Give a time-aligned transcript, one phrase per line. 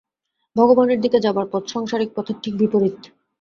[0.55, 2.95] ভগবানের দিকে যাবার পথ সাংসারিক পথের ঠিক বিপরীত।